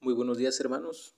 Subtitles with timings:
[0.00, 1.16] Muy buenos días hermanos.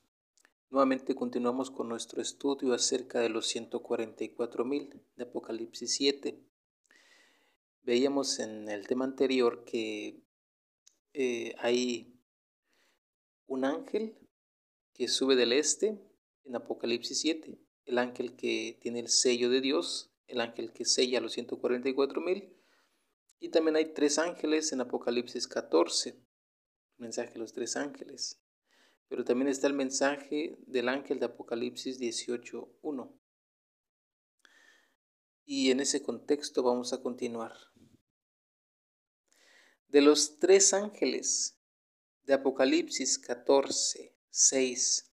[0.70, 6.40] Nuevamente continuamos con nuestro estudio acerca de los 144.000 de Apocalipsis 7.
[7.82, 10.22] Veíamos en el tema anterior que
[11.12, 12.18] eh, hay
[13.48, 14.16] un ángel
[14.94, 16.00] que sube del este
[16.46, 21.20] en Apocalipsis 7, el ángel que tiene el sello de Dios, el ángel que sella
[21.20, 22.48] los 144.000,
[23.40, 26.18] y también hay tres ángeles en Apocalipsis 14,
[26.96, 28.40] mensaje de los tres ángeles.
[29.10, 33.12] Pero también está el mensaje del ángel de Apocalipsis 18.1.
[35.44, 37.52] Y en ese contexto vamos a continuar.
[39.88, 41.60] De los tres ángeles
[42.22, 45.12] de Apocalipsis 14, 6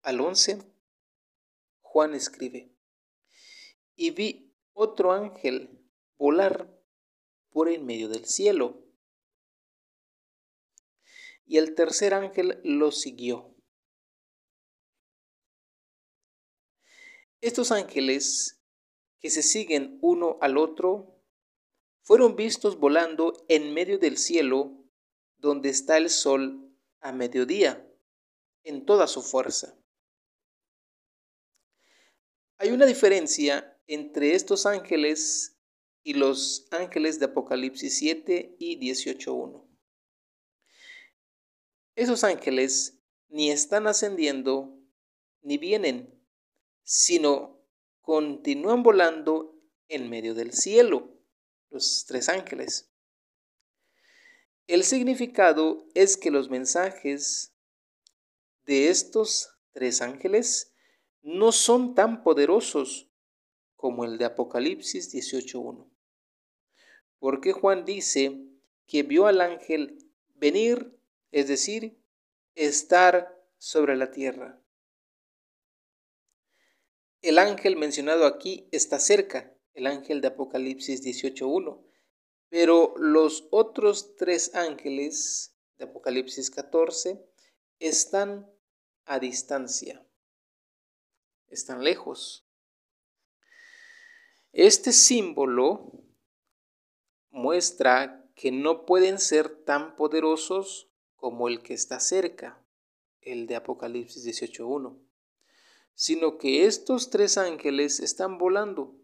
[0.00, 0.62] al 11,
[1.82, 2.74] Juan escribe,
[3.96, 5.78] y vi otro ángel
[6.16, 6.74] volar
[7.50, 8.87] por en medio del cielo
[11.48, 13.56] y el tercer ángel lo siguió.
[17.40, 18.60] Estos ángeles
[19.18, 21.22] que se siguen uno al otro
[22.02, 24.84] fueron vistos volando en medio del cielo
[25.38, 27.88] donde está el sol a mediodía,
[28.64, 29.78] en toda su fuerza.
[32.58, 35.56] Hay una diferencia entre estos ángeles
[36.02, 39.67] y los ángeles de Apocalipsis 7 y 18.1.
[41.98, 44.78] Esos ángeles ni están ascendiendo
[45.42, 46.16] ni vienen,
[46.84, 47.60] sino
[48.02, 51.20] continúan volando en medio del cielo,
[51.70, 52.92] los tres ángeles.
[54.68, 57.52] El significado es que los mensajes
[58.64, 60.72] de estos tres ángeles
[61.22, 63.10] no son tan poderosos
[63.74, 65.90] como el de Apocalipsis 18.1.
[67.18, 68.40] Porque Juan dice
[68.86, 69.98] que vio al ángel
[70.36, 70.96] venir
[71.30, 72.00] es decir,
[72.54, 74.60] estar sobre la tierra.
[77.20, 81.84] El ángel mencionado aquí está cerca, el ángel de Apocalipsis 18.1,
[82.48, 87.24] pero los otros tres ángeles de Apocalipsis 14
[87.78, 88.50] están
[89.04, 90.06] a distancia,
[91.48, 92.46] están lejos.
[94.52, 95.92] Este símbolo
[97.30, 100.87] muestra que no pueden ser tan poderosos
[101.18, 102.64] como el que está cerca,
[103.20, 104.98] el de Apocalipsis 18.1,
[105.94, 108.96] sino que estos tres ángeles están volando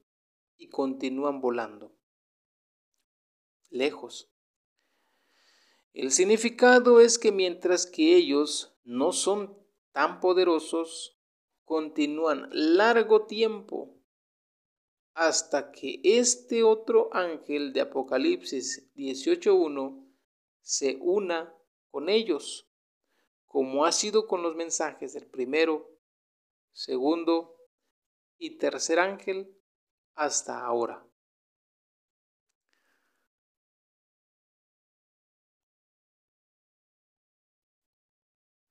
[0.56, 1.98] y continúan volando,
[3.68, 4.32] lejos.
[5.92, 9.58] El significado es que mientras que ellos no son
[9.90, 11.18] tan poderosos,
[11.64, 14.00] continúan largo tiempo
[15.14, 20.08] hasta que este otro ángel de Apocalipsis 18.1
[20.60, 21.52] se una
[21.94, 22.68] con ellos,
[23.46, 25.96] como ha sido con los mensajes del primero,
[26.72, 27.56] segundo
[28.36, 29.56] y tercer ángel
[30.16, 31.06] hasta ahora.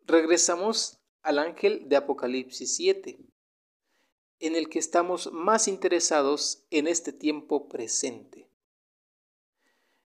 [0.02, 3.20] Regresamos al ángel de Apocalipsis 7,
[4.40, 8.50] en el que estamos más interesados en este tiempo presente.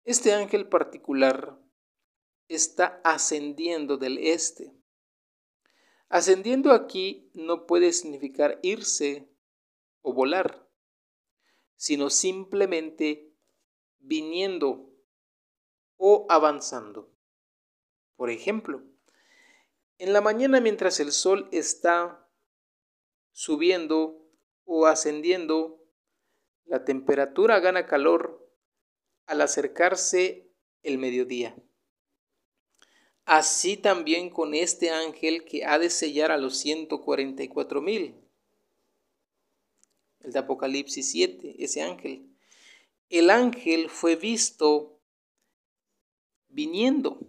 [0.03, 1.62] Este ángel particular
[2.55, 4.73] está ascendiendo del este.
[6.09, 9.29] Ascendiendo aquí no puede significar irse
[10.03, 10.69] o volar,
[11.77, 13.33] sino simplemente
[13.99, 14.91] viniendo
[15.97, 17.11] o avanzando.
[18.17, 18.83] Por ejemplo,
[19.99, 22.29] en la mañana mientras el sol está
[23.31, 24.29] subiendo
[24.65, 25.83] o ascendiendo,
[26.65, 28.49] la temperatura gana calor
[29.27, 30.51] al acercarse
[30.83, 31.57] el mediodía.
[33.25, 38.15] Así también con este ángel que ha de sellar a los 144 mil.
[40.21, 42.28] El de Apocalipsis 7, ese ángel.
[43.09, 44.99] El ángel fue visto
[46.49, 47.21] viniendo,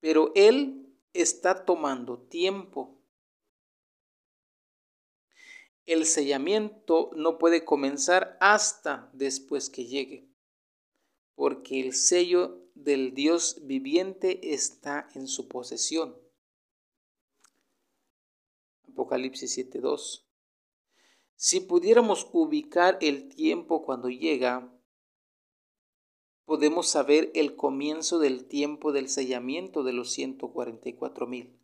[0.00, 2.96] pero él está tomando tiempo.
[5.86, 10.27] El sellamiento no puede comenzar hasta después que llegue,
[11.38, 16.18] porque el sello del Dios viviente está en su posesión.
[18.88, 20.24] Apocalipsis 7.2.
[21.36, 24.76] Si pudiéramos ubicar el tiempo cuando llega,
[26.44, 31.56] podemos saber el comienzo del tiempo del sellamiento de los 144 mil.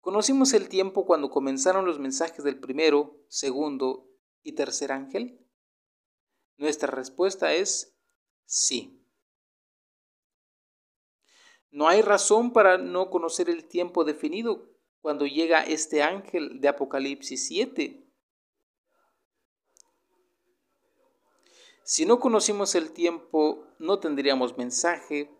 [0.00, 4.10] ¿Conocimos el tiempo cuando comenzaron los mensajes del primero, segundo
[4.42, 5.41] y tercer ángel?
[6.62, 7.92] Nuestra respuesta es
[8.46, 9.04] sí.
[11.72, 14.70] No hay razón para no conocer el tiempo definido
[15.00, 18.06] cuando llega este ángel de Apocalipsis 7.
[21.82, 25.34] Si no conocimos el tiempo, no tendríamos mensaje,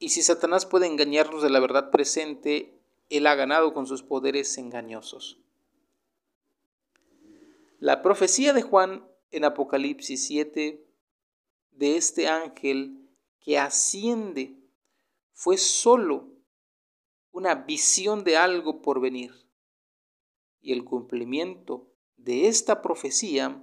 [0.00, 2.76] y si Satanás puede engañarnos de la verdad presente,
[3.08, 5.38] él ha ganado con sus poderes engañosos.
[7.78, 10.86] La profecía de Juan en Apocalipsis 7
[11.72, 13.10] de este ángel
[13.40, 14.56] que asciende
[15.32, 16.28] fue solo
[17.32, 19.34] una visión de algo por venir.
[20.60, 23.60] Y el cumplimiento de esta profecía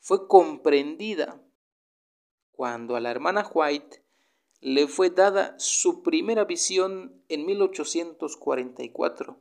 [0.00, 1.40] fue comprendida
[2.50, 4.02] cuando a la hermana White
[4.60, 9.38] le fue dada su primera visión en 1844,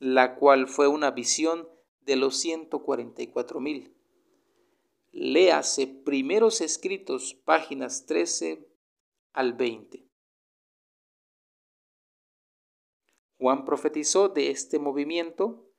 [0.00, 1.68] la cual fue una visión
[2.00, 3.94] de los 144 mil.
[5.12, 8.66] Léase primeros escritos, páginas 13
[9.34, 10.08] al 20.
[13.38, 15.70] Juan profetizó de este movimiento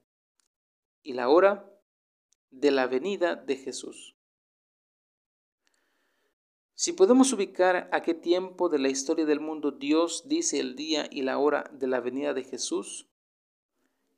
[1.04, 1.70] y la hora
[2.50, 4.16] de la venida de Jesús.
[6.76, 11.08] Si podemos ubicar a qué tiempo de la historia del mundo Dios dice el día
[11.12, 13.10] y la hora de la venida de Jesús,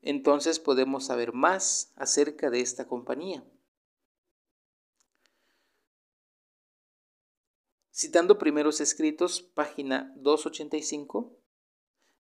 [0.01, 3.43] entonces podemos saber más acerca de esta compañía.
[7.91, 11.37] Citando primeros escritos, página 285,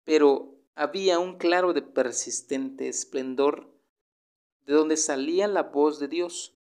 [0.03, 3.78] pero había un claro de persistente esplendor
[4.69, 6.55] de donde salía la voz de Dios,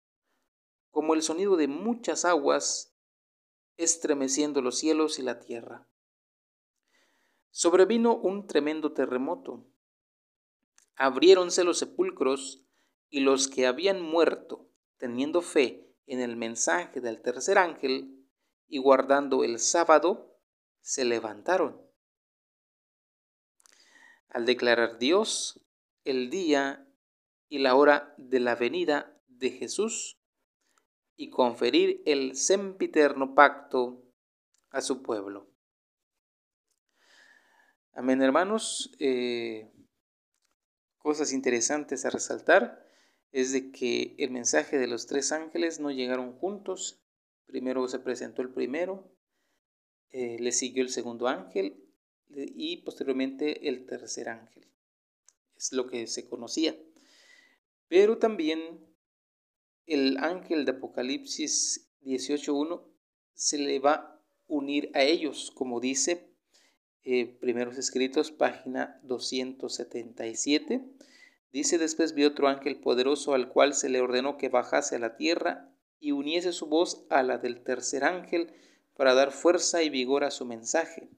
[0.89, 2.97] como el sonido de muchas aguas
[3.77, 5.87] estremeciendo los cielos y la tierra.
[7.51, 9.63] Sobrevino un tremendo terremoto.
[10.95, 12.65] Abriéronse los sepulcros
[13.11, 14.67] y los que habían muerto,
[14.97, 18.27] teniendo fe en el mensaje del tercer ángel,
[18.67, 20.35] y guardando el sábado,
[20.81, 21.79] se levantaron.
[24.29, 25.61] Al declarar Dios
[26.05, 26.88] el día
[27.49, 30.17] y la hora de la venida de Jesús
[31.15, 34.05] y conferir el sempiterno pacto
[34.69, 35.49] a su pueblo.
[37.91, 38.95] Amén, hermanos.
[38.99, 39.69] Eh,
[40.97, 42.87] cosas interesantes a resaltar
[43.31, 47.01] es de que el mensaje de los tres ángeles no llegaron juntos,
[47.49, 49.11] Primero se presentó el primero,
[50.11, 51.83] eh, le siguió el segundo ángel
[52.29, 54.67] y posteriormente el tercer ángel.
[55.55, 56.77] Es lo que se conocía.
[57.89, 58.79] Pero también
[59.87, 62.83] el ángel de Apocalipsis 18.1
[63.33, 66.29] se le va a unir a ellos, como dice
[67.03, 70.85] eh, Primeros Escritos, página 277.
[71.51, 75.15] Dice, después vi otro ángel poderoso al cual se le ordenó que bajase a la
[75.15, 78.53] tierra y uniese su voz a la del tercer ángel
[78.93, 81.09] para dar fuerza y vigor a su mensaje.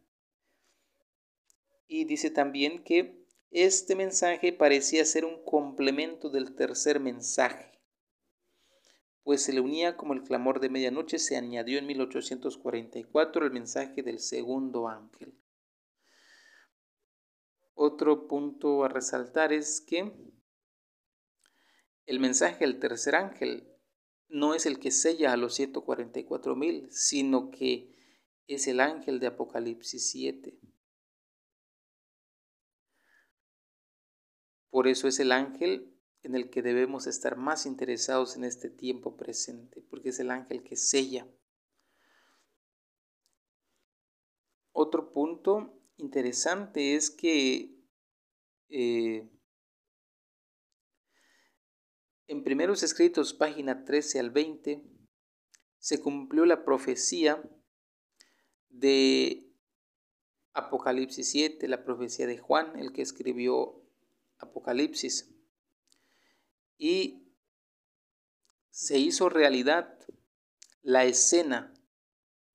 [1.88, 3.21] Y dice también que
[3.52, 7.72] este mensaje parecía ser un complemento del tercer mensaje,
[9.24, 14.04] pues se le unía como el clamor de medianoche, se añadió en 1844 el mensaje
[14.04, 15.38] del segundo ángel.
[17.74, 20.12] Otro punto a resaltar es que
[22.06, 23.68] el mensaje del tercer ángel
[24.28, 27.96] no es el que sella a los 144 mil, sino que
[28.48, 30.58] es el ángel de Apocalipsis 7.
[34.72, 39.18] Por eso es el ángel en el que debemos estar más interesados en este tiempo
[39.18, 41.28] presente, porque es el ángel que sella.
[44.72, 47.78] Otro punto interesante es que
[48.70, 49.30] eh,
[52.28, 54.84] en primeros escritos, página 13 al 20,
[55.80, 57.44] se cumplió la profecía
[58.70, 59.52] de
[60.54, 63.81] Apocalipsis 7, la profecía de Juan, el que escribió
[64.42, 65.34] Apocalipsis.
[66.78, 67.28] Y
[68.70, 69.98] se hizo realidad
[70.82, 71.74] la escena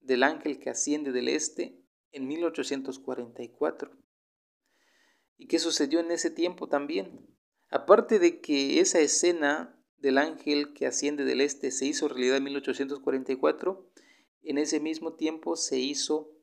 [0.01, 1.81] del ángel que asciende del este
[2.13, 3.97] en 1844.
[5.39, 7.27] ¿Y qué sucedió en ese tiempo también?
[7.71, 12.45] Aparte de que esa escena del ángel que asciende del este se hizo realidad en
[12.45, 13.91] 1844,
[14.43, 16.36] en ese mismo tiempo se hizo,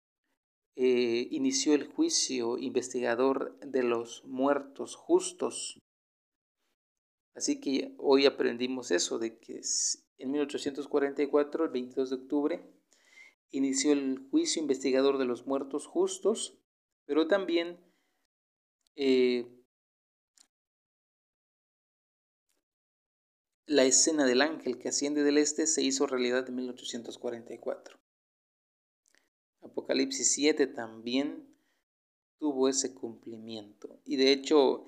[0.75, 5.79] eh, inició el juicio investigador de los muertos justos.
[7.35, 9.61] Así que hoy aprendimos eso, de que
[10.17, 12.73] en 1844, el 22 de octubre,
[13.51, 16.57] inició el juicio investigador de los muertos justos,
[17.05, 17.79] pero también
[18.95, 19.47] eh,
[23.67, 28.02] la escena del ángel que asciende del este se hizo realidad en 1844.
[29.63, 31.47] Apocalipsis 7 también
[32.37, 34.01] tuvo ese cumplimiento.
[34.05, 34.85] Y de hecho,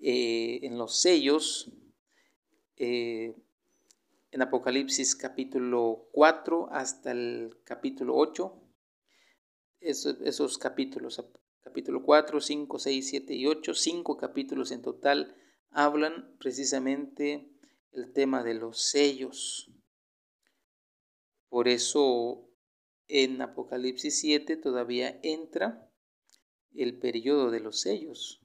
[0.00, 1.70] eh, en los sellos,
[2.76, 3.36] eh,
[4.30, 8.60] en Apocalipsis capítulo 4 hasta el capítulo 8,
[9.80, 11.22] esos, esos capítulos,
[11.60, 15.36] capítulo 4, 5, 6, 7 y 8, cinco capítulos en total,
[15.70, 17.50] hablan precisamente
[17.92, 19.70] el tema de los sellos.
[21.48, 22.43] Por eso
[23.08, 25.90] en Apocalipsis 7 todavía entra
[26.74, 28.42] el periodo de los sellos.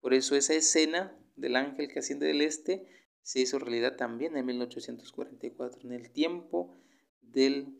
[0.00, 2.86] Por eso esa escena del ángel que asciende del este
[3.22, 6.76] se hizo realidad también en 1844, en el tiempo
[7.22, 7.74] del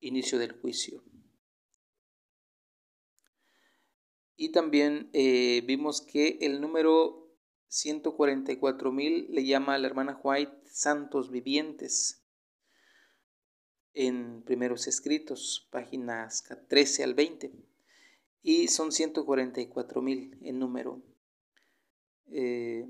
[0.00, 1.02] inicio del juicio.
[4.36, 7.34] Y también eh, vimos que el número
[7.68, 12.25] 144 mil le llama a la hermana White santos vivientes
[13.96, 17.50] en primeros escritos, páginas 13 al 20,
[18.42, 21.02] y son 144 mil en número.
[22.30, 22.86] Eh,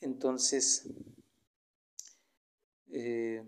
[0.00, 0.88] entonces,
[2.90, 3.44] eh,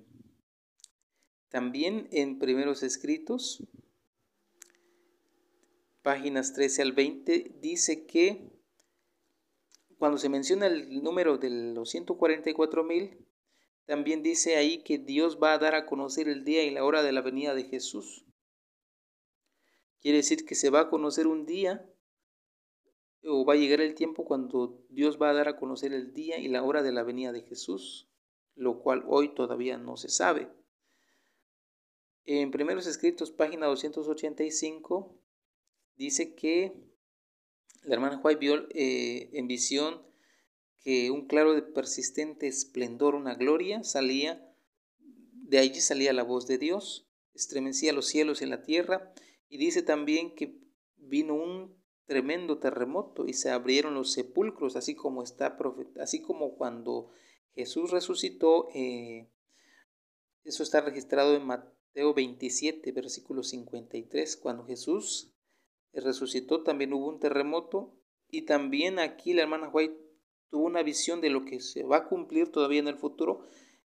[1.49, 3.65] también en primeros escritos,
[6.03, 8.51] páginas 13 al 20, dice que
[9.97, 13.26] cuando se menciona el número de los 144 mil,
[13.87, 17.03] también dice ahí que Dios va a dar a conocer el día y la hora
[17.03, 18.25] de la venida de Jesús.
[20.01, 21.89] Quiere decir que se va a conocer un día
[23.25, 26.39] o va a llegar el tiempo cuando Dios va a dar a conocer el día
[26.39, 28.09] y la hora de la venida de Jesús,
[28.55, 30.49] lo cual hoy todavía no se sabe.
[32.25, 35.17] En primeros escritos, página 285,
[35.95, 36.73] dice que
[37.83, 40.06] la hermana White vio eh, en visión
[40.87, 44.55] que un claro de persistente esplendor, una gloria, salía,
[45.01, 49.13] de allí salía la voz de Dios, estremecía los cielos y la tierra,
[49.49, 50.61] y dice también que
[50.97, 55.59] vino un tremendo terremoto y se abrieron los sepulcros, así como está
[56.01, 57.11] así como cuando
[57.57, 59.29] Jesús resucitó, eh,
[60.45, 65.33] eso está registrado en Mateo 27, versículo 53, cuando Jesús
[65.93, 67.99] resucitó, también hubo un terremoto
[68.31, 70.06] y también aquí la hermana White
[70.51, 73.47] tuvo una visión de lo que se va a cumplir todavía en el futuro.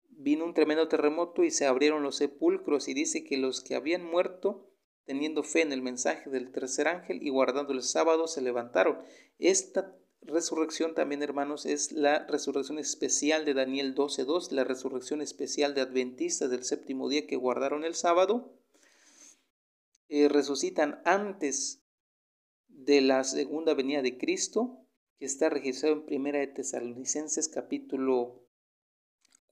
[0.09, 4.05] Vino un tremendo terremoto y se abrieron los sepulcros y dice que los que habían
[4.05, 4.69] muerto
[5.05, 8.99] teniendo fe en el mensaje del tercer ángel y guardando el sábado se levantaron.
[9.39, 15.81] Esta resurrección también, hermanos, es la resurrección especial de Daniel 12.2, la resurrección especial de
[15.81, 18.53] adventistas del séptimo día que guardaron el sábado.
[20.07, 21.83] Eh, resucitan antes
[22.67, 24.82] de la segunda venida de Cristo,
[25.23, 28.45] que está registrado en Primera de Tesalonicenses capítulo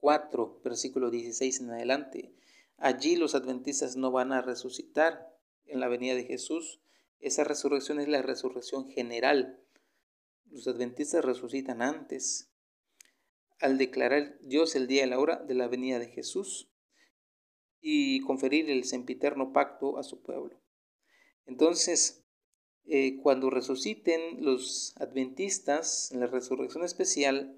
[0.00, 2.34] 4, versículo 16 en adelante.
[2.76, 6.82] Allí los adventistas no van a resucitar en la venida de Jesús.
[7.20, 9.64] Esa resurrección es la resurrección general.
[10.50, 12.50] Los adventistas resucitan antes,
[13.58, 16.70] al declarar Dios el día y la hora de la venida de Jesús
[17.80, 20.60] y conferir el sempiterno pacto a su pueblo.
[21.46, 22.21] Entonces,
[22.86, 27.56] eh, cuando resuciten los adventistas en la resurrección especial,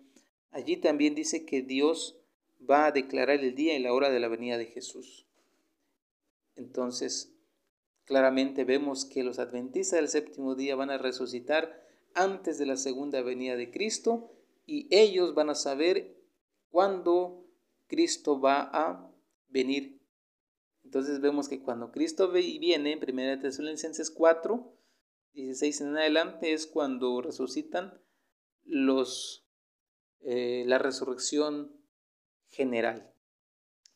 [0.50, 2.18] allí también dice que Dios
[2.68, 5.26] va a declarar el día y la hora de la venida de Jesús.
[6.56, 7.34] Entonces,
[8.04, 11.82] claramente vemos que los adventistas del séptimo día van a resucitar
[12.14, 14.30] antes de la segunda venida de Cristo
[14.66, 16.16] y ellos van a saber
[16.70, 17.44] cuándo
[17.86, 19.10] Cristo va a
[19.48, 20.00] venir.
[20.84, 24.73] Entonces vemos que cuando Cristo viene, en 1 Tesalonicenses 4,
[25.34, 28.00] 16 en adelante, es cuando resucitan
[28.64, 29.46] los,
[30.20, 31.72] eh, la resurrección
[32.48, 33.12] general.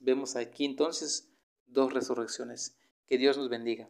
[0.00, 1.32] Vemos aquí entonces
[1.66, 2.76] dos resurrecciones.
[3.06, 3.88] Que Dios nos bendiga.